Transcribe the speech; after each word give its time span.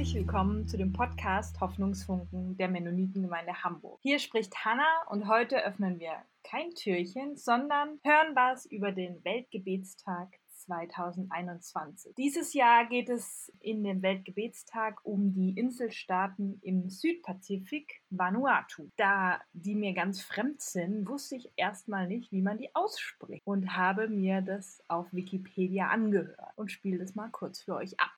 Herzlich 0.00 0.22
willkommen 0.24 0.66
zu 0.66 0.78
dem 0.78 0.94
Podcast 0.94 1.60
Hoffnungsfunken 1.60 2.56
der 2.56 2.68
Mennonitengemeinde 2.68 3.62
Hamburg. 3.62 3.98
Hier 4.00 4.18
spricht 4.18 4.64
Hanna 4.64 4.88
und 5.10 5.28
heute 5.28 5.62
öffnen 5.62 6.00
wir 6.00 6.12
kein 6.42 6.70
Türchen, 6.70 7.36
sondern 7.36 8.00
hören 8.02 8.34
was 8.34 8.64
über 8.64 8.92
den 8.92 9.22
Weltgebetstag 9.26 10.28
2021. 10.54 12.14
Dieses 12.16 12.54
Jahr 12.54 12.86
geht 12.86 13.10
es 13.10 13.52
in 13.60 13.84
dem 13.84 14.00
Weltgebetstag 14.00 15.00
um 15.04 15.34
die 15.34 15.50
Inselstaaten 15.50 16.58
im 16.62 16.88
Südpazifik, 16.88 18.00
Vanuatu. 18.08 18.88
Da 18.96 19.38
die 19.52 19.74
mir 19.74 19.92
ganz 19.92 20.22
fremd 20.22 20.62
sind, 20.62 21.06
wusste 21.06 21.36
ich 21.36 21.52
erstmal 21.56 22.06
nicht, 22.06 22.32
wie 22.32 22.40
man 22.40 22.56
die 22.56 22.74
ausspricht 22.74 23.42
und 23.44 23.76
habe 23.76 24.08
mir 24.08 24.40
das 24.40 24.82
auf 24.88 25.12
Wikipedia 25.12 25.88
angehört 25.88 26.56
und 26.56 26.72
spiele 26.72 26.96
das 26.96 27.14
mal 27.14 27.28
kurz 27.28 27.60
für 27.60 27.74
euch 27.74 28.00
ab. 28.00 28.08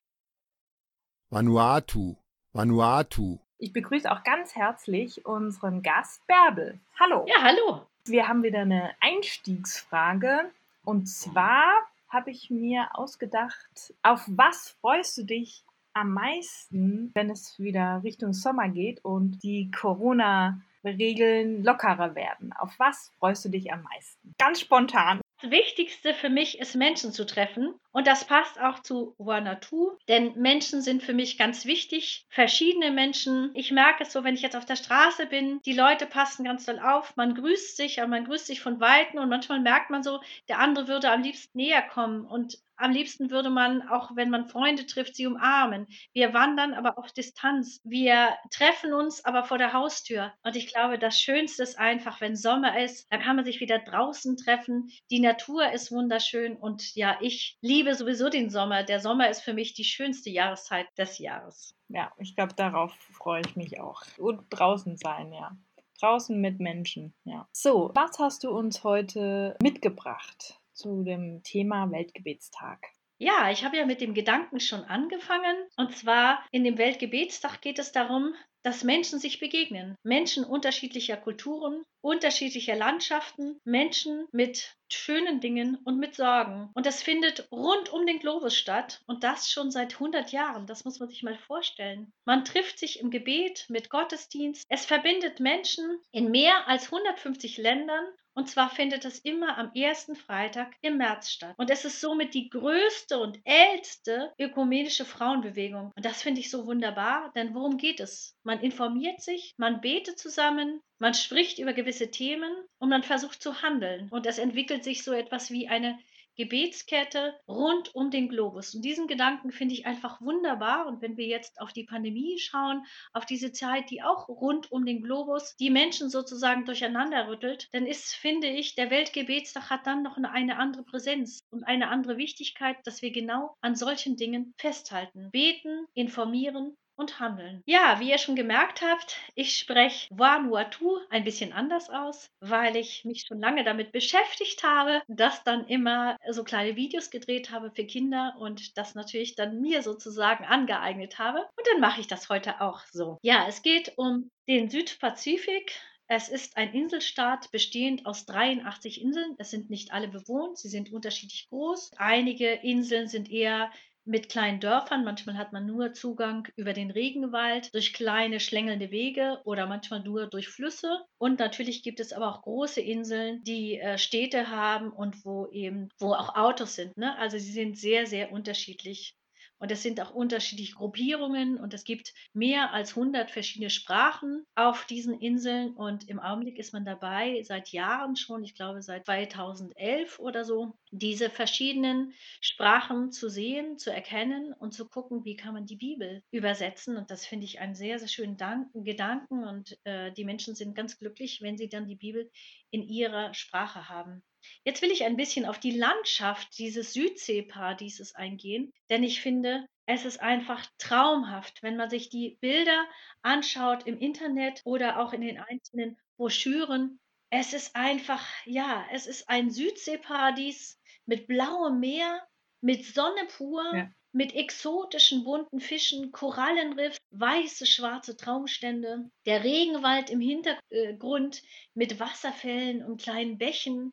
Vanuatu, 1.33 2.15
Vanuatu. 2.53 3.39
Ich 3.57 3.73
begrüße 3.73 4.11
auch 4.11 4.23
ganz 4.23 4.55
herzlich 4.55 5.25
unseren 5.25 5.81
Gast 5.81 6.21
Bärbel. 6.27 6.79
Hallo. 6.99 7.25
Ja, 7.27 7.41
hallo. 7.41 7.87
Wir 8.05 8.27
haben 8.27 8.43
wieder 8.43 8.59
eine 8.59 8.91
Einstiegsfrage. 8.99 10.51
Und 10.85 11.07
zwar 11.07 11.65
habe 12.07 12.29
ich 12.29 12.51
mir 12.51 12.87
ausgedacht, 12.93 13.95
auf 14.03 14.21
was 14.27 14.77
freust 14.79 15.17
du 15.17 15.23
dich 15.23 15.63
am 15.93 16.13
meisten, 16.13 17.09
wenn 17.15 17.31
es 17.31 17.57
wieder 17.57 18.01
Richtung 18.03 18.33
Sommer 18.33 18.69
geht 18.69 19.03
und 19.03 19.41
die 19.41 19.71
Corona-Regeln 19.71 21.63
lockerer 21.63 22.13
werden? 22.13 22.53
Auf 22.53 22.77
was 22.77 23.11
freust 23.17 23.43
du 23.45 23.49
dich 23.49 23.73
am 23.73 23.81
meisten? 23.81 24.35
Ganz 24.37 24.59
spontan. 24.59 25.19
Das 25.41 25.49
Wichtigste 25.49 26.13
für 26.13 26.29
mich 26.29 26.59
ist, 26.59 26.75
Menschen 26.75 27.11
zu 27.11 27.25
treffen. 27.25 27.73
Und 27.93 28.07
das 28.07 28.25
passt 28.25 28.59
auch 28.59 28.79
zu 28.79 29.15
Wanatu, 29.19 29.91
denn 30.09 30.33
Menschen 30.35 30.81
sind 30.81 31.03
für 31.03 31.13
mich 31.13 31.37
ganz 31.37 31.65
wichtig. 31.65 32.25
Verschiedene 32.29 32.91
Menschen. 32.91 33.51
Ich 33.53 33.71
merke 33.71 34.03
es 34.03 34.11
so, 34.11 34.23
wenn 34.23 34.33
ich 34.33 34.41
jetzt 34.41 34.55
auf 34.55 34.65
der 34.65 34.75
Straße 34.75 35.27
bin, 35.27 35.61
die 35.61 35.73
Leute 35.73 36.07
passen 36.07 36.43
ganz 36.43 36.65
doll 36.65 36.79
auf. 36.79 37.15
Man 37.15 37.35
grüßt 37.35 37.77
sich, 37.77 38.01
aber 38.01 38.09
man 38.09 38.25
grüßt 38.25 38.47
sich 38.47 38.61
von 38.61 38.79
Weitem 38.79 39.19
und 39.19 39.29
manchmal 39.29 39.59
merkt 39.59 39.91
man 39.91 40.01
so, 40.01 40.19
der 40.49 40.57
andere 40.59 40.87
würde 40.87 41.11
am 41.11 41.21
liebsten 41.21 41.57
näher 41.57 41.83
kommen 41.83 42.25
und 42.25 42.57
am 42.75 42.91
liebsten 42.91 43.29
würde 43.29 43.49
man, 43.49 43.87
auch 43.87 44.15
wenn 44.15 44.29
man 44.29 44.47
Freunde 44.47 44.85
trifft, 44.85 45.15
sie 45.15 45.27
umarmen. 45.27 45.87
Wir 46.11 46.33
wandern 46.33 46.73
aber 46.73 46.97
auf 46.97 47.11
Distanz. 47.11 47.79
Wir 47.83 48.35
treffen 48.51 48.93
uns 48.93 49.23
aber 49.23 49.43
vor 49.43 49.57
der 49.57 49.73
Haustür. 49.73 50.33
Und 50.43 50.55
ich 50.55 50.67
glaube, 50.67 50.97
das 50.97 51.19
Schönste 51.19 51.63
ist 51.63 51.77
einfach, 51.77 52.19
wenn 52.19 52.35
Sommer 52.35 52.79
ist, 52.79 53.11
dann 53.11 53.21
kann 53.21 53.35
man 53.35 53.45
sich 53.45 53.59
wieder 53.59 53.79
draußen 53.79 54.37
treffen. 54.37 54.89
Die 55.11 55.19
Natur 55.19 55.71
ist 55.71 55.91
wunderschön 55.91 56.55
und 56.57 56.95
ja, 56.95 57.17
ich 57.21 57.57
liebe 57.61 57.82
sowieso 57.91 58.29
den 58.29 58.49
Sommer. 58.49 58.83
Der 58.83 58.99
Sommer 58.99 59.29
ist 59.29 59.41
für 59.41 59.53
mich 59.53 59.73
die 59.73 59.83
schönste 59.83 60.29
Jahreszeit 60.29 60.87
des 60.97 61.19
Jahres. 61.19 61.75
Ja, 61.89 62.11
ich 62.17 62.35
glaube, 62.35 62.53
darauf 62.55 62.93
freue 63.11 63.41
ich 63.45 63.55
mich 63.55 63.79
auch. 63.79 64.01
Und 64.17 64.45
draußen 64.49 64.97
sein, 64.97 65.33
ja. 65.33 65.55
Draußen 65.99 66.39
mit 66.39 66.59
Menschen, 66.59 67.13
ja. 67.23 67.47
So, 67.51 67.91
was 67.93 68.19
hast 68.19 68.43
du 68.43 68.49
uns 68.49 68.83
heute 68.83 69.55
mitgebracht? 69.61 70.59
zu 70.73 71.03
dem 71.03 71.41
Thema 71.43 71.91
Weltgebetstag. 71.91 72.79
Ja, 73.19 73.51
ich 73.51 73.63
habe 73.63 73.77
ja 73.77 73.85
mit 73.85 74.01
dem 74.01 74.13
Gedanken 74.13 74.59
schon 74.59 74.83
angefangen. 74.83 75.55
Und 75.77 75.95
zwar 75.95 76.43
in 76.51 76.63
dem 76.63 76.77
Weltgebetstag 76.77 77.61
geht 77.61 77.79
es 77.79 77.91
darum, 77.91 78.33
dass 78.63 78.83
Menschen 78.83 79.19
sich 79.19 79.39
begegnen. 79.39 79.95
Menschen 80.03 80.43
unterschiedlicher 80.43 81.17
Kulturen, 81.17 81.83
unterschiedlicher 82.03 82.75
Landschaften, 82.75 83.59
Menschen 83.63 84.27
mit 84.31 84.75
schönen 84.89 85.39
Dingen 85.39 85.77
und 85.85 85.97
mit 85.97 86.15
Sorgen. 86.15 86.69
Und 86.75 86.85
das 86.85 87.01
findet 87.01 87.51
rund 87.51 87.89
um 87.91 88.05
den 88.05 88.19
Globus 88.19 88.55
statt 88.55 89.01
und 89.07 89.23
das 89.23 89.49
schon 89.49 89.71
seit 89.71 89.93
100 89.93 90.31
Jahren. 90.31 90.67
Das 90.67 90.85
muss 90.85 90.99
man 90.99 91.09
sich 91.09 91.23
mal 91.23 91.37
vorstellen. 91.37 92.11
Man 92.25 92.45
trifft 92.45 92.77
sich 92.77 92.99
im 92.99 93.09
Gebet 93.09 93.65
mit 93.69 93.89
Gottesdienst. 93.89 94.65
Es 94.69 94.85
verbindet 94.85 95.39
Menschen 95.39 95.99
in 96.11 96.29
mehr 96.29 96.67
als 96.67 96.91
150 96.91 97.57
Ländern 97.57 98.05
und 98.33 98.49
zwar 98.49 98.69
findet 98.69 99.05
es 99.05 99.19
immer 99.19 99.57
am 99.57 99.71
ersten 99.73 100.15
Freitag 100.15 100.75
im 100.81 100.97
März 100.97 101.31
statt. 101.31 101.53
Und 101.57 101.69
es 101.69 101.85
ist 101.85 102.01
somit 102.01 102.33
die 102.33 102.49
größte 102.49 103.19
und 103.19 103.39
älteste 103.43 104.33
ökumenische 104.39 105.05
Frauenbewegung. 105.05 105.91
Und 105.95 106.05
das 106.05 106.21
finde 106.21 106.41
ich 106.41 106.49
so 106.49 106.65
wunderbar, 106.65 107.31
denn 107.35 107.53
worum 107.53 107.77
geht 107.77 107.99
es? 107.99 108.35
Man 108.43 108.59
informiert 108.61 109.21
sich, 109.21 109.53
man 109.57 109.81
betet 109.81 110.17
zusammen, 110.19 110.81
man 110.99 111.13
spricht 111.13 111.59
über 111.59 111.73
gewisse 111.73 112.11
Themen 112.11 112.51
und 112.79 112.89
man 112.89 113.03
versucht 113.03 113.41
zu 113.41 113.61
handeln. 113.61 114.09
Und 114.09 114.25
es 114.25 114.37
entwickelt 114.37 114.83
sich 114.83 115.03
so 115.03 115.13
etwas 115.13 115.51
wie 115.51 115.67
eine 115.67 115.99
Gebetskette 116.35 117.35
rund 117.47 117.93
um 117.95 118.11
den 118.11 118.29
Globus. 118.29 118.73
Und 118.73 118.83
diesen 118.83 119.07
Gedanken 119.07 119.51
finde 119.51 119.73
ich 119.73 119.85
einfach 119.85 120.21
wunderbar. 120.21 120.87
Und 120.87 121.01
wenn 121.01 121.17
wir 121.17 121.27
jetzt 121.27 121.59
auf 121.61 121.73
die 121.73 121.83
Pandemie 121.83 122.39
schauen, 122.39 122.85
auf 123.13 123.25
diese 123.25 123.51
Zeit, 123.51 123.89
die 123.89 124.01
auch 124.01 124.27
rund 124.27 124.71
um 124.71 124.85
den 124.85 125.03
Globus 125.03 125.55
die 125.57 125.69
Menschen 125.69 126.09
sozusagen 126.09 126.65
durcheinander 126.65 127.27
rüttelt, 127.27 127.69
dann 127.71 127.85
ist, 127.85 128.13
finde 128.13 128.47
ich, 128.47 128.75
der 128.75 128.89
Weltgebetstag 128.89 129.69
hat 129.69 129.85
dann 129.87 130.03
noch 130.03 130.17
eine 130.17 130.57
andere 130.57 130.83
Präsenz 130.83 131.45
und 131.51 131.63
eine 131.63 131.89
andere 131.89 132.17
Wichtigkeit, 132.17 132.77
dass 132.85 133.01
wir 133.01 133.11
genau 133.11 133.55
an 133.61 133.75
solchen 133.75 134.15
Dingen 134.15 134.53
festhalten. 134.57 135.29
Beten, 135.31 135.85
informieren 135.93 136.75
und 136.95 137.19
handeln. 137.19 137.61
Ja, 137.65 137.99
wie 137.99 138.09
ihr 138.09 138.17
schon 138.17 138.35
gemerkt 138.35 138.81
habt, 138.81 139.17
ich 139.35 139.57
spreche 139.57 140.07
Vanuatu 140.11 140.99
ein 141.09 141.23
bisschen 141.23 141.53
anders 141.53 141.89
aus, 141.89 142.29
weil 142.39 142.75
ich 142.75 143.05
mich 143.05 143.25
schon 143.27 143.39
lange 143.39 143.63
damit 143.63 143.91
beschäftigt 143.91 144.63
habe, 144.63 145.01
das 145.07 145.43
dann 145.43 145.67
immer 145.67 146.17
so 146.29 146.43
kleine 146.43 146.75
Videos 146.75 147.09
gedreht 147.09 147.51
habe 147.51 147.71
für 147.71 147.85
Kinder 147.85 148.35
und 148.39 148.77
das 148.77 148.95
natürlich 148.95 149.35
dann 149.35 149.61
mir 149.61 149.81
sozusagen 149.81 150.45
angeeignet 150.45 151.19
habe. 151.19 151.39
Und 151.39 151.67
dann 151.71 151.81
mache 151.81 152.01
ich 152.01 152.07
das 152.07 152.29
heute 152.29 152.61
auch 152.61 152.81
so. 152.91 153.17
Ja, 153.21 153.45
es 153.47 153.61
geht 153.61 153.93
um 153.97 154.29
den 154.47 154.69
Südpazifik. 154.69 155.73
Es 156.07 156.29
ist 156.29 156.57
ein 156.57 156.73
Inselstaat 156.73 157.49
bestehend 157.51 158.05
aus 158.05 158.25
83 158.25 159.01
Inseln. 159.01 159.35
Es 159.37 159.51
sind 159.51 159.69
nicht 159.69 159.93
alle 159.93 160.09
bewohnt, 160.09 160.57
sie 160.57 160.67
sind 160.67 160.91
unterschiedlich 160.91 161.47
groß. 161.49 161.91
Einige 161.97 162.51
Inseln 162.51 163.07
sind 163.07 163.31
eher 163.31 163.71
mit 164.05 164.29
kleinen 164.29 164.59
Dörfern. 164.59 165.03
Manchmal 165.03 165.37
hat 165.37 165.53
man 165.53 165.65
nur 165.65 165.93
Zugang 165.93 166.47
über 166.55 166.73
den 166.73 166.91
Regenwald, 166.91 167.73
durch 167.73 167.93
kleine 167.93 168.39
schlängelnde 168.39 168.91
Wege 168.91 169.39
oder 169.45 169.65
manchmal 169.65 170.01
nur 170.01 170.27
durch 170.27 170.49
Flüsse. 170.49 171.03
Und 171.17 171.39
natürlich 171.39 171.83
gibt 171.83 171.99
es 171.99 172.13
aber 172.13 172.29
auch 172.29 172.41
große 172.41 172.81
Inseln, 172.81 173.43
die 173.43 173.79
äh, 173.79 173.97
Städte 173.97 174.49
haben 174.49 174.91
und 174.91 175.25
wo 175.25 175.47
eben, 175.51 175.89
wo 175.99 176.13
auch 176.13 176.35
Autos 176.35 176.75
sind. 176.75 176.97
Ne? 176.97 177.17
Also 177.17 177.37
sie 177.37 177.51
sind 177.51 177.77
sehr, 177.77 178.05
sehr 178.07 178.31
unterschiedlich. 178.31 179.15
Und 179.63 179.71
es 179.71 179.81
sind 179.81 180.01
auch 180.01 180.13
unterschiedliche 180.13 180.75
Gruppierungen 180.75 181.57
und 181.57 181.73
es 181.73 181.85
gibt 181.85 182.13
mehr 182.33 182.73
als 182.73 182.97
100 182.97 183.31
verschiedene 183.31 183.69
Sprachen 183.69 184.45
auf 184.55 184.83
diesen 184.83 185.17
Inseln. 185.21 185.71
Und 185.71 186.09
im 186.09 186.19
Augenblick 186.19 186.59
ist 186.59 186.73
man 186.73 186.83
dabei, 186.83 187.41
seit 187.43 187.69
Jahren 187.69 188.17
schon, 188.17 188.43
ich 188.43 188.55
glaube 188.55 188.81
seit 188.81 189.05
2011 189.05 190.19
oder 190.19 190.43
so, 190.43 190.73
diese 190.91 191.29
verschiedenen 191.29 192.11
Sprachen 192.41 193.13
zu 193.13 193.29
sehen, 193.29 193.77
zu 193.77 193.89
erkennen 193.89 194.51
und 194.51 194.73
zu 194.73 194.85
gucken, 194.85 195.23
wie 195.23 195.37
kann 195.37 195.53
man 195.53 195.65
die 195.65 195.77
Bibel 195.77 196.21
übersetzen. 196.29 196.97
Und 196.97 197.09
das 197.09 197.25
finde 197.25 197.45
ich 197.45 197.61
einen 197.61 197.73
sehr, 197.73 197.99
sehr 197.99 198.09
schönen 198.09 198.35
Danken, 198.35 198.83
Gedanken. 198.83 199.45
Und 199.45 199.79
äh, 199.85 200.11
die 200.11 200.25
Menschen 200.25 200.55
sind 200.55 200.75
ganz 200.75 200.99
glücklich, 200.99 201.39
wenn 201.41 201.57
sie 201.57 201.69
dann 201.69 201.87
die 201.87 201.95
Bibel 201.95 202.29
in 202.69 202.83
ihrer 202.83 203.33
Sprache 203.33 203.87
haben. 203.87 204.23
Jetzt 204.65 204.81
will 204.81 204.91
ich 204.91 205.03
ein 205.03 205.17
bisschen 205.17 205.45
auf 205.45 205.59
die 205.59 205.77
Landschaft 205.77 206.57
dieses 206.57 206.93
Südseeparadieses 206.93 208.15
eingehen, 208.15 208.71
denn 208.89 209.03
ich 209.03 209.21
finde, 209.21 209.65
es 209.85 210.05
ist 210.05 210.21
einfach 210.21 210.65
traumhaft, 210.77 211.61
wenn 211.61 211.75
man 211.75 211.89
sich 211.89 212.09
die 212.09 212.37
Bilder 212.39 212.85
anschaut 213.21 213.85
im 213.85 213.99
Internet 213.99 214.61
oder 214.63 214.99
auch 214.99 215.13
in 215.13 215.21
den 215.21 215.39
einzelnen 215.39 215.97
Broschüren. 216.17 216.99
Es 217.29 217.53
ist 217.53 217.75
einfach, 217.75 218.25
ja, 218.45 218.85
es 218.91 219.07
ist 219.07 219.27
ein 219.29 219.49
Südseeparadies 219.49 220.79
mit 221.05 221.27
blauem 221.27 221.79
Meer, 221.79 222.25
mit 222.61 222.85
Sonne 222.85 223.25
pur, 223.35 223.63
ja. 223.75 223.91
mit 224.13 224.33
exotischen 224.35 225.25
bunten 225.25 225.59
Fischen, 225.59 226.11
Korallenriff, 226.11 226.97
weiße, 227.11 227.65
schwarze 227.65 228.15
Traumstände, 228.15 229.09
der 229.25 229.43
Regenwald 229.43 230.09
im 230.09 230.21
Hintergrund 230.21 231.41
mit 231.73 231.99
Wasserfällen 231.99 232.85
und 232.85 233.01
kleinen 233.01 233.37
Bächen, 233.37 233.91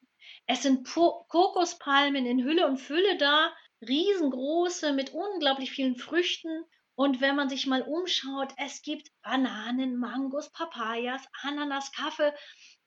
es 0.52 0.62
sind 0.62 0.82
po 0.82 1.26
Kokospalmen 1.28 2.26
in 2.26 2.42
Hülle 2.42 2.66
und 2.66 2.78
Fülle 2.78 3.16
da, 3.18 3.54
riesengroße 3.86 4.92
mit 4.92 5.14
unglaublich 5.14 5.70
vielen 5.70 5.94
Früchten. 5.94 6.64
Und 6.96 7.20
wenn 7.20 7.36
man 7.36 7.48
sich 7.48 7.68
mal 7.68 7.82
umschaut, 7.82 8.52
es 8.56 8.82
gibt 8.82 9.12
Bananen, 9.22 9.96
Mangos, 9.96 10.50
Papayas, 10.50 11.22
Ananas, 11.42 11.92
Kaffee. 11.92 12.34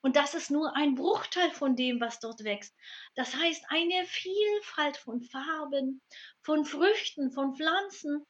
Und 0.01 0.17
das 0.17 0.33
ist 0.33 0.51
nur 0.51 0.75
ein 0.75 0.95
Bruchteil 0.95 1.51
von 1.51 1.77
dem, 1.77 2.01
was 2.01 2.19
dort 2.19 2.43
wächst. 2.43 2.75
Das 3.15 3.33
heißt, 3.33 3.63
eine 3.69 4.05
Vielfalt 4.07 4.97
von 4.97 5.21
Farben, 5.21 6.01
von 6.41 6.65
Früchten, 6.65 7.31
von 7.31 7.55
Pflanzen, 7.55 8.25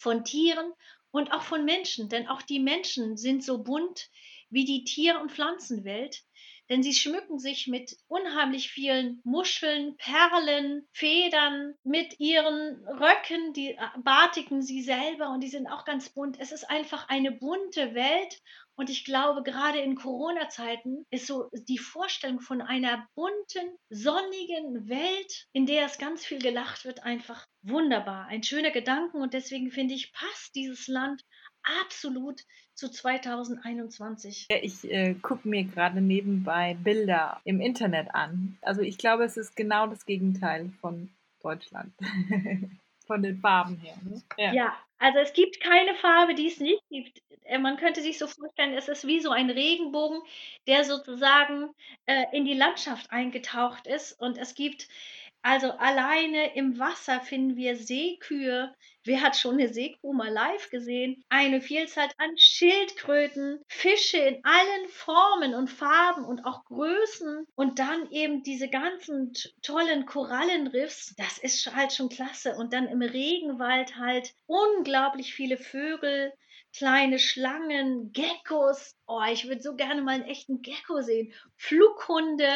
von 0.00 0.24
Tieren 0.24 0.72
und 1.12 1.30
auch 1.30 1.42
von 1.42 1.64
Menschen. 1.64 2.08
Denn 2.08 2.26
auch 2.26 2.42
die 2.42 2.58
Menschen 2.58 3.16
sind 3.16 3.44
so 3.44 3.62
bunt 3.62 4.10
wie 4.50 4.64
die 4.64 4.82
Tier- 4.82 5.20
und 5.20 5.30
Pflanzenwelt. 5.30 6.24
Denn 6.68 6.82
sie 6.82 6.94
schmücken 6.94 7.38
sich 7.38 7.66
mit 7.66 7.96
unheimlich 8.08 8.70
vielen 8.70 9.20
Muscheln, 9.24 9.96
Perlen, 9.96 10.86
Federn, 10.92 11.74
mit 11.84 12.18
ihren 12.18 12.84
Röcken, 12.86 13.52
die 13.54 13.70
äh, 13.70 13.78
batigen 14.02 14.62
sie 14.62 14.82
selber 14.82 15.30
und 15.30 15.40
die 15.40 15.48
sind 15.48 15.66
auch 15.66 15.84
ganz 15.84 16.10
bunt. 16.10 16.38
Es 16.38 16.52
ist 16.52 16.68
einfach 16.68 17.08
eine 17.08 17.32
bunte 17.32 17.94
Welt 17.94 18.40
und 18.78 18.90
ich 18.90 19.04
glaube, 19.04 19.42
gerade 19.42 19.80
in 19.80 19.96
Corona-Zeiten 19.96 21.04
ist 21.10 21.26
so 21.26 21.48
die 21.52 21.78
Vorstellung 21.78 22.40
von 22.40 22.62
einer 22.62 23.08
bunten, 23.16 23.76
sonnigen 23.90 24.88
Welt, 24.88 25.46
in 25.52 25.66
der 25.66 25.86
es 25.86 25.98
ganz 25.98 26.24
viel 26.24 26.38
gelacht 26.38 26.84
wird, 26.84 27.02
einfach 27.02 27.44
wunderbar. 27.62 28.26
Ein 28.26 28.44
schöner 28.44 28.70
Gedanken 28.70 29.20
und 29.20 29.34
deswegen 29.34 29.72
finde 29.72 29.94
ich, 29.94 30.12
passt 30.12 30.54
dieses 30.54 30.86
Land 30.86 31.24
absolut 31.62 32.44
zu 32.74 32.90
2021. 32.90 34.46
Ich 34.62 34.90
äh, 34.90 35.14
gucke 35.14 35.48
mir 35.48 35.64
gerade 35.64 36.00
nebenbei 36.00 36.76
Bilder 36.82 37.40
im 37.44 37.60
Internet 37.60 38.14
an. 38.14 38.56
Also 38.62 38.82
ich 38.82 38.98
glaube, 38.98 39.24
es 39.24 39.36
ist 39.36 39.56
genau 39.56 39.86
das 39.86 40.06
Gegenteil 40.06 40.70
von 40.80 41.10
Deutschland. 41.42 41.92
von 43.08 43.22
den 43.22 43.40
Farben 43.40 43.78
her. 43.78 43.96
Ne? 44.02 44.22
Ja. 44.36 44.52
ja. 44.52 44.76
also 44.98 45.18
es 45.18 45.32
gibt 45.32 45.60
keine 45.60 45.94
Farbe, 45.94 46.34
die 46.34 46.46
es 46.46 46.60
nicht 46.60 46.82
gibt. 46.88 47.20
Äh, 47.44 47.58
man 47.58 47.76
könnte 47.76 48.02
sich 48.02 48.18
so 48.18 48.28
vorstellen, 48.28 48.74
es 48.74 48.86
ist 48.86 49.06
wie 49.06 49.18
so 49.18 49.30
ein 49.30 49.50
Regenbogen, 49.50 50.20
der 50.68 50.84
sozusagen 50.84 51.70
äh, 52.06 52.24
in 52.32 52.44
die 52.44 52.54
Landschaft 52.54 53.10
eingetaucht 53.10 53.86
ist. 53.86 54.12
Und 54.20 54.38
es 54.38 54.54
gibt 54.54 54.88
also 55.48 55.70
alleine 55.70 56.54
im 56.56 56.78
Wasser 56.78 57.22
finden 57.22 57.56
wir 57.56 57.74
Seekühe. 57.74 58.74
Wer 59.02 59.22
hat 59.22 59.34
schon 59.34 59.54
eine 59.54 59.72
Seekuh 59.72 60.12
mal 60.12 60.30
live 60.30 60.68
gesehen? 60.68 61.24
Eine 61.30 61.62
Vielzahl 61.62 62.10
an 62.18 62.36
Schildkröten, 62.36 63.58
Fische 63.66 64.18
in 64.18 64.44
allen 64.44 64.88
Formen 64.88 65.54
und 65.54 65.68
Farben 65.68 66.26
und 66.26 66.44
auch 66.44 66.66
Größen 66.66 67.46
und 67.54 67.78
dann 67.78 68.10
eben 68.10 68.42
diese 68.42 68.68
ganzen 68.68 69.32
tollen 69.62 70.04
Korallenriffs. 70.04 71.14
Das 71.16 71.38
ist 71.38 71.74
halt 71.74 71.94
schon 71.94 72.10
klasse. 72.10 72.54
Und 72.56 72.74
dann 72.74 72.86
im 72.86 73.00
Regenwald 73.00 73.96
halt 73.96 74.34
unglaublich 74.44 75.32
viele 75.32 75.56
Vögel, 75.56 76.30
kleine 76.76 77.18
Schlangen, 77.18 78.12
Geckos. 78.12 78.96
Oh, 79.06 79.22
ich 79.32 79.48
würde 79.48 79.62
so 79.62 79.76
gerne 79.76 80.02
mal 80.02 80.16
einen 80.16 80.24
echten 80.24 80.60
Gecko 80.60 81.00
sehen. 81.00 81.32
Flughunde, 81.56 82.50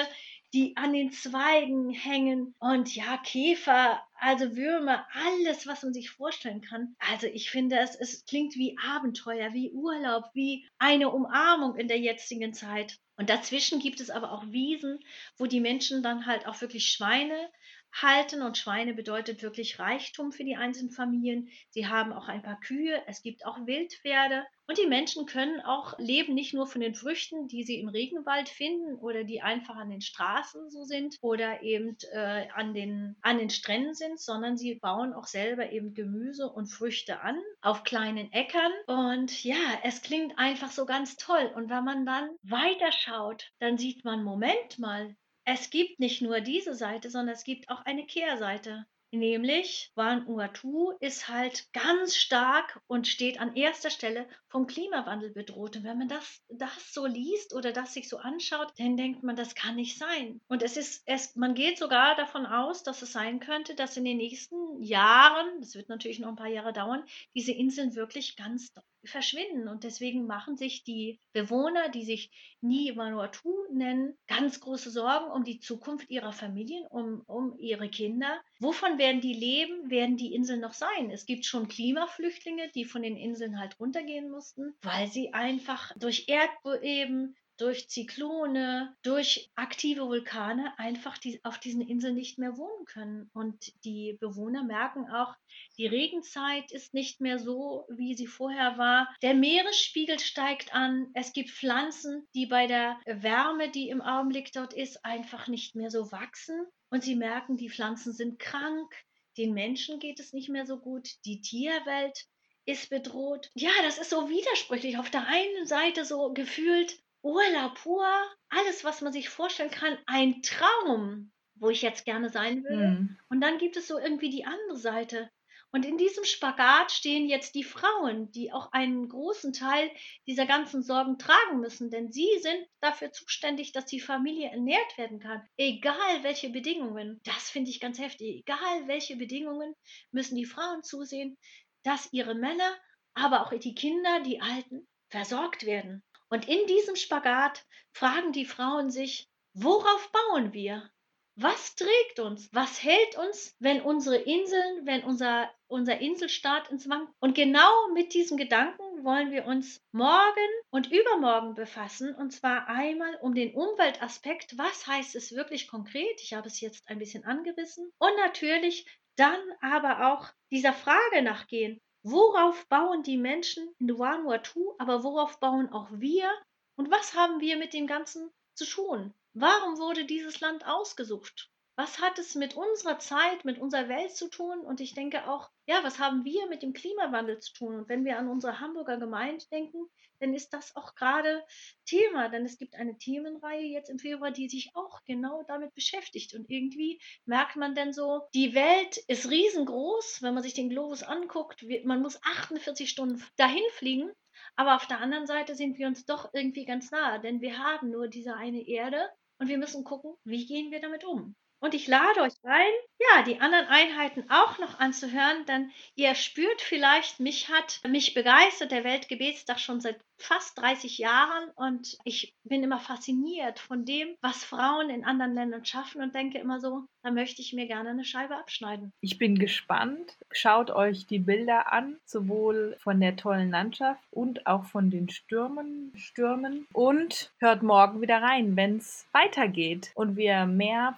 die 0.52 0.76
an 0.76 0.92
den 0.92 1.12
Zweigen 1.12 1.90
hängen 1.90 2.54
und 2.58 2.94
ja, 2.94 3.16
Käfer, 3.18 4.02
also 4.14 4.54
Würmer, 4.56 5.06
alles, 5.12 5.66
was 5.66 5.82
man 5.82 5.94
sich 5.94 6.10
vorstellen 6.10 6.60
kann. 6.60 6.94
Also 6.98 7.26
ich 7.26 7.50
finde, 7.50 7.78
es, 7.78 7.94
es 7.96 8.24
klingt 8.26 8.54
wie 8.54 8.76
Abenteuer, 8.86 9.52
wie 9.54 9.72
Urlaub, 9.72 10.24
wie 10.34 10.66
eine 10.78 11.10
Umarmung 11.10 11.76
in 11.76 11.88
der 11.88 11.98
jetzigen 11.98 12.52
Zeit. 12.52 12.98
Und 13.16 13.30
dazwischen 13.30 13.80
gibt 13.80 14.00
es 14.00 14.10
aber 14.10 14.32
auch 14.32 14.44
Wiesen, 14.50 14.98
wo 15.36 15.46
die 15.46 15.60
Menschen 15.60 16.02
dann 16.02 16.26
halt 16.26 16.46
auch 16.46 16.60
wirklich 16.60 16.88
Schweine 16.88 17.50
halten 17.92 18.42
und 18.42 18.58
Schweine 18.58 18.94
bedeutet 18.94 19.42
wirklich 19.42 19.78
Reichtum 19.78 20.32
für 20.32 20.44
die 20.44 20.56
einzelnen 20.56 20.92
Familien. 20.92 21.48
Sie 21.70 21.86
haben 21.86 22.12
auch 22.12 22.28
ein 22.28 22.42
paar 22.42 22.58
Kühe, 22.60 23.02
es 23.06 23.22
gibt 23.22 23.44
auch 23.44 23.66
Wildpferde 23.66 24.44
und 24.66 24.78
die 24.78 24.86
Menschen 24.86 25.26
können 25.26 25.60
auch 25.60 25.98
leben 25.98 26.34
nicht 26.34 26.54
nur 26.54 26.66
von 26.66 26.80
den 26.80 26.94
Früchten, 26.94 27.48
die 27.48 27.64
sie 27.64 27.80
im 27.80 27.88
Regenwald 27.88 28.48
finden 28.48 28.94
oder 28.94 29.24
die 29.24 29.42
einfach 29.42 29.76
an 29.76 29.90
den 29.90 30.00
Straßen 30.00 30.70
so 30.70 30.84
sind 30.84 31.16
oder 31.20 31.62
eben 31.62 31.96
äh, 32.12 32.46
an, 32.54 32.72
den, 32.72 33.16
an 33.20 33.38
den 33.38 33.50
Stränden 33.50 33.94
sind, 33.94 34.20
sondern 34.20 34.56
sie 34.56 34.76
bauen 34.76 35.12
auch 35.12 35.26
selber 35.26 35.72
eben 35.72 35.94
Gemüse 35.94 36.48
und 36.48 36.68
Früchte 36.68 37.20
an 37.20 37.38
auf 37.60 37.82
kleinen 37.82 38.32
Äckern. 38.32 38.72
Und 38.86 39.44
ja, 39.44 39.56
es 39.82 40.00
klingt 40.00 40.38
einfach 40.38 40.70
so 40.70 40.86
ganz 40.86 41.16
toll. 41.16 41.52
Und 41.54 41.68
wenn 41.68 41.84
man 41.84 42.06
dann 42.06 42.30
weiterschaut, 42.42 43.50
dann 43.58 43.78
sieht 43.78 44.04
man, 44.04 44.24
Moment 44.24 44.78
mal, 44.78 45.14
es 45.44 45.70
gibt 45.70 45.98
nicht 46.00 46.22
nur 46.22 46.40
diese 46.40 46.74
Seite, 46.74 47.10
sondern 47.10 47.34
es 47.34 47.44
gibt 47.44 47.68
auch 47.68 47.84
eine 47.84 48.06
Kehrseite. 48.06 48.86
Nämlich 49.14 49.92
Vanuatu 49.94 50.92
ist 51.00 51.28
halt 51.28 51.70
ganz 51.74 52.16
stark 52.16 52.80
und 52.86 53.06
steht 53.06 53.38
an 53.40 53.54
erster 53.54 53.90
Stelle 53.90 54.26
vom 54.48 54.66
Klimawandel 54.66 55.30
bedroht. 55.30 55.76
Und 55.76 55.84
wenn 55.84 55.98
man 55.98 56.08
das, 56.08 56.40
das 56.48 56.94
so 56.94 57.04
liest 57.04 57.54
oder 57.54 57.72
das 57.72 57.92
sich 57.92 58.08
so 58.08 58.16
anschaut, 58.16 58.72
dann 58.78 58.96
denkt 58.96 59.22
man, 59.22 59.36
das 59.36 59.54
kann 59.54 59.76
nicht 59.76 59.98
sein. 59.98 60.40
Und 60.48 60.62
es 60.62 60.78
ist, 60.78 61.02
es, 61.04 61.36
man 61.36 61.54
geht 61.54 61.76
sogar 61.76 62.16
davon 62.16 62.46
aus, 62.46 62.84
dass 62.84 63.02
es 63.02 63.12
sein 63.12 63.38
könnte, 63.38 63.74
dass 63.74 63.98
in 63.98 64.06
den 64.06 64.16
nächsten 64.16 64.82
Jahren, 64.82 65.60
das 65.60 65.74
wird 65.74 65.90
natürlich 65.90 66.18
noch 66.18 66.28
ein 66.28 66.36
paar 66.36 66.48
Jahre 66.48 66.72
dauern, 66.72 67.04
diese 67.34 67.52
Inseln 67.52 67.94
wirklich 67.94 68.36
ganz 68.36 68.72
verschwinden. 69.04 69.68
Und 69.68 69.84
deswegen 69.84 70.26
machen 70.26 70.56
sich 70.56 70.84
die 70.84 71.20
Bewohner, 71.32 71.88
die 71.88 72.04
sich 72.04 72.30
Nie 72.60 72.96
Vanuatu 72.96 73.52
nennen, 73.72 74.16
ganz 74.28 74.60
große 74.60 74.90
Sorgen 74.90 75.30
um 75.32 75.42
die 75.42 75.58
Zukunft 75.58 76.10
ihrer 76.10 76.32
Familien, 76.32 76.86
um, 76.86 77.22
um 77.26 77.58
ihre 77.58 77.88
Kinder. 77.88 78.40
Wovon 78.60 78.98
werden 78.98 79.20
die 79.20 79.34
leben? 79.34 79.90
Werden 79.90 80.16
die 80.16 80.34
Inseln 80.34 80.60
noch 80.60 80.74
sein? 80.74 81.10
Es 81.10 81.26
gibt 81.26 81.44
schon 81.44 81.68
Klimaflüchtlinge, 81.68 82.70
die 82.74 82.84
von 82.84 83.02
den 83.02 83.16
Inseln 83.16 83.58
halt 83.58 83.80
runtergehen 83.80 84.30
mussten, 84.30 84.74
weil 84.82 85.08
sie 85.08 85.32
einfach 85.32 85.92
durch 85.96 86.28
Erdbeben, 86.28 87.36
durch 87.56 87.88
Zyklone, 87.88 88.96
durch 89.02 89.50
aktive 89.54 90.06
Vulkane 90.06 90.76
einfach 90.78 91.18
die, 91.18 91.40
auf 91.44 91.58
diesen 91.58 91.80
Inseln 91.80 92.14
nicht 92.14 92.38
mehr 92.38 92.56
wohnen 92.56 92.84
können. 92.86 93.30
Und 93.32 93.72
die 93.84 94.16
Bewohner 94.20 94.64
merken 94.64 95.08
auch, 95.10 95.34
die 95.78 95.86
Regenzeit 95.86 96.72
ist 96.72 96.94
nicht 96.94 97.20
mehr 97.20 97.38
so, 97.38 97.86
wie 97.88 98.14
sie 98.14 98.26
vorher 98.26 98.78
war. 98.78 99.14
Der 99.22 99.34
Meeresspiegel 99.34 100.18
steigt 100.18 100.74
an. 100.74 101.08
Es 101.14 101.32
gibt 101.32 101.50
Pflanzen, 101.50 102.26
die 102.34 102.46
bei 102.46 102.66
der 102.66 102.98
Wärme, 103.06 103.70
die 103.70 103.88
im 103.88 104.00
Augenblick 104.00 104.52
dort 104.52 104.72
ist, 104.72 105.04
einfach 105.04 105.48
nicht 105.48 105.74
mehr 105.74 105.90
so 105.90 106.10
wachsen. 106.12 106.66
Und 106.90 107.02
sie 107.02 107.16
merken, 107.16 107.56
die 107.56 107.70
Pflanzen 107.70 108.12
sind 108.12 108.38
krank. 108.38 108.92
Den 109.38 109.54
Menschen 109.54 109.98
geht 109.98 110.20
es 110.20 110.32
nicht 110.32 110.50
mehr 110.50 110.66
so 110.66 110.78
gut. 110.78 111.08
Die 111.24 111.40
Tierwelt 111.40 112.26
ist 112.64 112.90
bedroht. 112.90 113.50
Ja, 113.54 113.70
das 113.82 113.98
ist 113.98 114.10
so 114.10 114.28
widersprüchlich. 114.28 114.98
Auf 114.98 115.10
der 115.10 115.26
einen 115.26 115.66
Seite 115.66 116.04
so 116.04 116.32
gefühlt, 116.32 117.01
Urlaub 117.22 117.74
pur, 117.74 118.06
alles, 118.48 118.84
was 118.84 119.00
man 119.00 119.12
sich 119.12 119.28
vorstellen 119.28 119.70
kann, 119.70 119.96
ein 120.06 120.42
Traum, 120.42 121.32
wo 121.54 121.70
ich 121.70 121.82
jetzt 121.82 122.04
gerne 122.04 122.28
sein 122.28 122.64
würde. 122.64 122.88
Mhm. 122.88 123.18
Und 123.28 123.40
dann 123.40 123.58
gibt 123.58 123.76
es 123.76 123.86
so 123.86 123.98
irgendwie 123.98 124.30
die 124.30 124.44
andere 124.44 124.76
Seite. 124.76 125.30
Und 125.74 125.86
in 125.86 125.96
diesem 125.96 126.24
Spagat 126.24 126.92
stehen 126.92 127.26
jetzt 127.28 127.54
die 127.54 127.64
Frauen, 127.64 128.30
die 128.30 128.52
auch 128.52 128.72
einen 128.72 129.08
großen 129.08 129.54
Teil 129.54 129.90
dieser 130.26 130.44
ganzen 130.44 130.82
Sorgen 130.82 131.16
tragen 131.16 131.60
müssen, 131.60 131.90
denn 131.90 132.12
sie 132.12 132.28
sind 132.40 132.66
dafür 132.80 133.10
zuständig, 133.10 133.72
dass 133.72 133.86
die 133.86 134.00
Familie 134.00 134.50
ernährt 134.50 134.98
werden 134.98 135.18
kann, 135.18 135.42
egal 135.56 136.22
welche 136.22 136.50
Bedingungen. 136.50 137.22
Das 137.24 137.48
finde 137.48 137.70
ich 137.70 137.80
ganz 137.80 137.98
heftig. 137.98 138.40
Egal 138.40 138.86
welche 138.86 139.16
Bedingungen 139.16 139.74
müssen 140.10 140.36
die 140.36 140.44
Frauen 140.44 140.82
zusehen, 140.82 141.38
dass 141.84 142.12
ihre 142.12 142.34
Männer, 142.34 142.70
aber 143.14 143.46
auch 143.46 143.58
die 143.58 143.74
Kinder, 143.74 144.20
die 144.20 144.42
Alten, 144.42 144.86
versorgt 145.12 145.64
werden. 145.64 146.02
Und 146.28 146.48
in 146.48 146.66
diesem 146.66 146.96
Spagat 146.96 147.64
fragen 147.92 148.32
die 148.32 148.46
Frauen 148.46 148.90
sich, 148.90 149.28
worauf 149.52 150.10
bauen 150.10 150.52
wir? 150.52 150.90
Was 151.36 151.74
trägt 151.76 152.20
uns? 152.20 152.50
Was 152.52 152.82
hält 152.82 153.16
uns, 153.16 153.54
wenn 153.58 153.80
unsere 153.80 154.16
Inseln, 154.16 154.84
wenn 154.86 155.02
unser, 155.04 155.50
unser 155.66 155.98
Inselstaat 155.98 156.70
ins 156.70 156.88
Wanken? 156.88 157.14
Und 157.20 157.34
genau 157.34 157.88
mit 157.94 158.12
diesem 158.12 158.36
Gedanken 158.36 158.82
wollen 159.02 159.30
wir 159.30 159.46
uns 159.46 159.80
morgen 159.92 160.48
und 160.70 160.90
übermorgen 160.90 161.54
befassen. 161.54 162.14
Und 162.14 162.32
zwar 162.32 162.68
einmal 162.68 163.14
um 163.22 163.34
den 163.34 163.54
Umweltaspekt. 163.54 164.58
Was 164.58 164.86
heißt 164.86 165.14
es 165.14 165.32
wirklich 165.32 165.68
konkret? 165.68 166.20
Ich 166.22 166.34
habe 166.34 166.48
es 166.48 166.60
jetzt 166.60 166.86
ein 166.88 166.98
bisschen 166.98 167.24
angerissen. 167.24 167.90
Und 167.98 168.16
natürlich 168.16 168.86
dann 169.16 169.40
aber 169.60 170.12
auch 170.12 170.28
dieser 170.50 170.72
Frage 170.72 171.22
nachgehen. 171.22 171.80
Worauf 172.04 172.66
bauen 172.66 173.04
die 173.04 173.16
Menschen 173.16 173.72
in 173.78 173.96
Vanuatu, 173.96 174.74
aber 174.78 175.04
worauf 175.04 175.38
bauen 175.38 175.70
auch 175.70 175.88
wir? 175.92 176.28
Und 176.76 176.90
was 176.90 177.14
haben 177.14 177.40
wir 177.40 177.56
mit 177.56 177.72
dem 177.72 177.86
Ganzen 177.86 178.32
zu 178.54 178.66
tun? 178.66 179.14
Warum 179.34 179.78
wurde 179.78 180.04
dieses 180.04 180.40
Land 180.40 180.66
ausgesucht? 180.66 181.50
Was 181.82 182.00
hat 182.00 182.16
es 182.20 182.36
mit 182.36 182.54
unserer 182.54 183.00
Zeit, 183.00 183.44
mit 183.44 183.58
unserer 183.58 183.88
Welt 183.88 184.14
zu 184.14 184.28
tun? 184.28 184.60
Und 184.60 184.80
ich 184.80 184.94
denke 184.94 185.28
auch, 185.28 185.50
ja, 185.66 185.82
was 185.82 185.98
haben 185.98 186.24
wir 186.24 186.46
mit 186.46 186.62
dem 186.62 186.74
Klimawandel 186.74 187.40
zu 187.40 187.52
tun? 187.54 187.74
Und 187.74 187.88
wenn 187.88 188.04
wir 188.04 188.20
an 188.20 188.28
unsere 188.28 188.60
Hamburger 188.60 188.98
Gemeinde 188.98 189.44
denken, 189.50 189.88
dann 190.20 190.32
ist 190.32 190.50
das 190.50 190.76
auch 190.76 190.94
gerade 190.94 191.44
Thema, 191.84 192.28
denn 192.28 192.44
es 192.44 192.56
gibt 192.56 192.76
eine 192.76 192.96
Themenreihe 192.98 193.66
jetzt 193.66 193.90
im 193.90 193.98
Februar, 193.98 194.30
die 194.30 194.48
sich 194.48 194.70
auch 194.74 195.02
genau 195.06 195.42
damit 195.48 195.74
beschäftigt. 195.74 196.34
Und 196.34 196.48
irgendwie 196.48 197.02
merkt 197.24 197.56
man 197.56 197.74
dann 197.74 197.92
so, 197.92 198.28
die 198.32 198.54
Welt 198.54 198.98
ist 199.08 199.28
riesengroß, 199.28 200.22
wenn 200.22 200.34
man 200.34 200.44
sich 200.44 200.54
den 200.54 200.70
Globus 200.70 201.02
anguckt. 201.02 201.66
Man 201.82 202.00
muss 202.00 202.22
48 202.22 202.88
Stunden 202.88 203.24
dahin 203.38 203.64
fliegen. 203.72 204.08
Aber 204.54 204.76
auf 204.76 204.86
der 204.86 205.00
anderen 205.00 205.26
Seite 205.26 205.56
sind 205.56 205.78
wir 205.78 205.88
uns 205.88 206.04
doch 206.04 206.30
irgendwie 206.32 206.64
ganz 206.64 206.92
nahe, 206.92 207.20
denn 207.20 207.40
wir 207.40 207.58
haben 207.58 207.90
nur 207.90 208.06
diese 208.06 208.34
eine 208.34 208.68
Erde 208.68 209.10
und 209.38 209.48
wir 209.48 209.58
müssen 209.58 209.82
gucken, 209.82 210.14
wie 210.22 210.46
gehen 210.46 210.70
wir 210.70 210.80
damit 210.80 211.02
um. 211.02 211.34
Und 211.62 211.74
ich 211.74 211.86
lade 211.86 212.22
euch 212.22 212.34
ein, 212.42 212.72
ja, 212.98 213.22
die 213.22 213.40
anderen 213.40 213.66
Einheiten 213.66 214.28
auch 214.28 214.58
noch 214.58 214.80
anzuhören, 214.80 215.46
denn 215.46 215.70
ihr 215.94 216.16
spürt 216.16 216.60
vielleicht, 216.60 217.20
mich 217.20 217.50
hat 217.50 217.80
mich 217.86 218.14
begeistert 218.14 218.72
der 218.72 218.82
Weltgebetstag 218.82 219.60
schon 219.60 219.80
seit 219.80 220.00
fast 220.18 220.58
30 220.58 220.98
Jahren 220.98 221.50
und 221.56 221.98
ich 222.04 222.34
bin 222.44 222.62
immer 222.62 222.78
fasziniert 222.78 223.58
von 223.58 223.84
dem, 223.84 224.08
was 224.20 224.44
Frauen 224.44 224.90
in 224.90 225.04
anderen 225.04 225.34
Ländern 225.34 225.64
schaffen 225.64 226.00
und 226.00 226.14
denke 226.14 226.38
immer 226.38 226.60
so, 226.60 226.84
da 227.02 227.10
möchte 227.10 227.42
ich 227.42 227.52
mir 227.52 227.66
gerne 227.66 227.90
eine 227.90 228.04
Scheibe 228.04 228.36
abschneiden. 228.36 228.92
Ich 229.00 229.18
bin 229.18 229.38
gespannt. 229.38 230.16
Schaut 230.30 230.70
euch 230.70 231.06
die 231.06 231.18
Bilder 231.18 231.72
an, 231.72 231.98
sowohl 232.04 232.76
von 232.80 233.00
der 233.00 233.16
tollen 233.16 233.50
Landschaft 233.50 234.02
und 234.10 234.46
auch 234.46 234.64
von 234.64 234.90
den 234.90 235.08
Stürmen, 235.08 235.92
Stürmen 235.96 236.66
und 236.72 237.32
hört 237.38 237.62
morgen 237.62 238.00
wieder 238.00 238.22
rein, 238.22 238.56
wenn 238.56 238.76
es 238.76 239.06
weitergeht 239.12 239.90
und 239.94 240.16
wir 240.16 240.46
mehr 240.46 240.96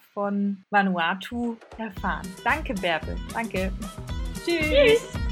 Vanuatu 0.71 1.57
erfahren. 1.79 2.27
Danke, 2.45 2.75
Bärbel. 2.75 3.17
Danke. 3.33 3.73
Tschüss. 4.45 5.01
Tschüss. 5.03 5.24